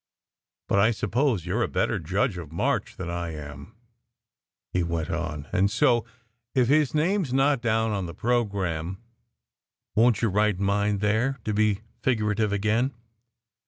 [0.67, 3.75] "But I suppose you re a better judge of March than I am,"
[4.73, 6.05] he went on, "and so,
[6.55, 8.97] if his name s not down on the pro gramme,
[9.95, 12.95] w^on t you write mine there to be figurative again?